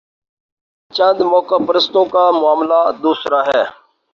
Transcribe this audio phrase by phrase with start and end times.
[0.93, 3.63] چند موقع پرستوں کا معاملہ دوسرا ہے۔